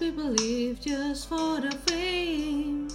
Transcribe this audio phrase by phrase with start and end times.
[0.00, 2.88] Some people live just for the fame.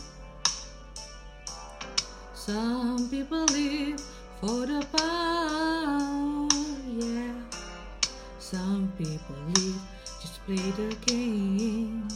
[2.33, 4.01] Some people live
[4.41, 6.47] for the power,
[6.87, 7.35] yeah.
[8.39, 9.81] Some people live
[10.19, 12.07] just to play the game.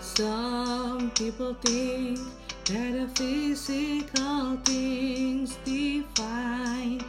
[0.00, 2.18] Some people think
[2.66, 7.00] that the physical things define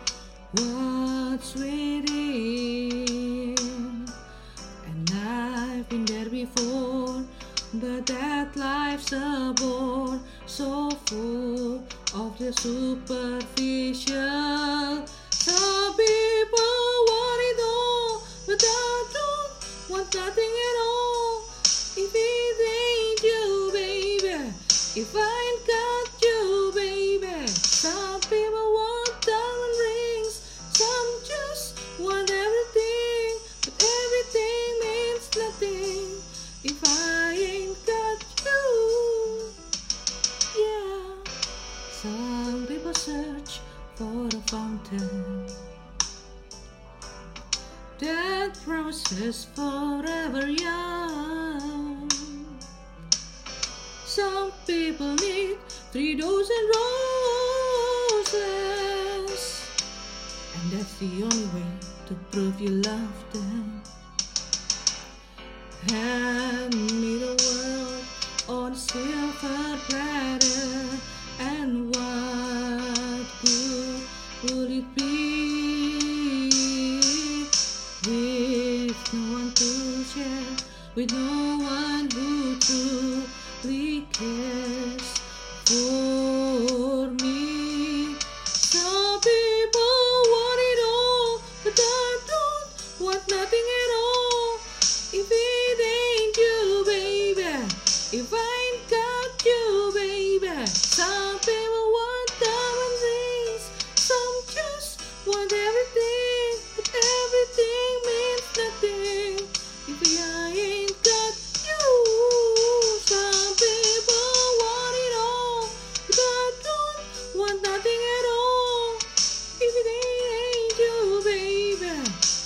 [0.54, 2.79] what's within.
[9.12, 11.78] A so full
[12.14, 13.48] of the superficial.
[15.32, 19.52] Some people want it all, but I don't
[19.90, 21.44] want nothing at all.
[21.98, 24.54] If it ain't you, baby,
[24.96, 25.79] if I ain't
[44.00, 45.46] for a fountain
[48.00, 52.10] that promises forever young.
[54.06, 55.58] Some people need
[55.92, 56.72] three dozen
[58.16, 58.40] roses,
[60.56, 61.72] and that's the only way
[62.08, 63.84] to prove you love them.
[65.90, 68.04] Hand me the world
[68.48, 70.88] on silver platter,
[71.42, 72.79] and what
[73.46, 74.02] good
[74.44, 76.00] would it be
[78.06, 80.56] with no one to share,
[80.96, 81.69] with no one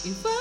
[0.06, 0.40] if I